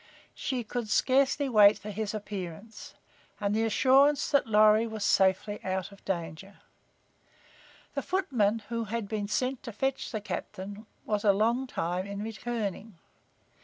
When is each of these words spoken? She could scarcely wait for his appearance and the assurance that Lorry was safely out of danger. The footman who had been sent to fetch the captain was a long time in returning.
She 0.33 0.63
could 0.63 0.89
scarcely 0.89 1.47
wait 1.47 1.77
for 1.77 1.91
his 1.91 2.15
appearance 2.15 2.95
and 3.39 3.53
the 3.55 3.65
assurance 3.65 4.31
that 4.31 4.47
Lorry 4.47 4.87
was 4.87 5.05
safely 5.05 5.63
out 5.63 5.91
of 5.91 6.03
danger. 6.05 6.57
The 7.93 8.01
footman 8.01 8.63
who 8.69 8.85
had 8.85 9.07
been 9.07 9.27
sent 9.27 9.61
to 9.61 9.71
fetch 9.71 10.11
the 10.11 10.19
captain 10.19 10.87
was 11.05 11.23
a 11.23 11.33
long 11.33 11.67
time 11.67 12.07
in 12.07 12.23
returning. 12.23 12.97